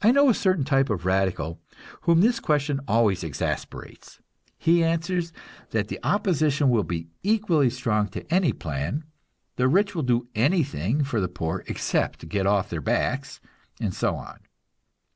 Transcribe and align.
I 0.00 0.12
know 0.12 0.28
a 0.28 0.32
certain 0.32 0.62
type 0.62 0.88
of 0.90 1.04
radical 1.04 1.58
whom 2.02 2.20
this 2.20 2.38
question 2.38 2.78
always 2.86 3.24
exasperates. 3.24 4.20
He 4.58 4.84
answers 4.84 5.32
that 5.70 5.88
the 5.88 5.98
opposition 6.04 6.70
will 6.70 6.84
be 6.84 7.08
equally 7.24 7.68
strong 7.68 8.06
to 8.10 8.32
any 8.32 8.52
plan; 8.52 9.02
the 9.56 9.66
rich 9.66 9.92
will 9.92 10.04
do 10.04 10.28
anything 10.36 11.02
for 11.02 11.20
the 11.20 11.26
poor 11.26 11.64
except 11.66 12.28
get 12.28 12.46
off 12.46 12.70
their 12.70 12.80
backs 12.80 13.40
and 13.80 13.92
so 13.92 14.14
on. 14.14 14.38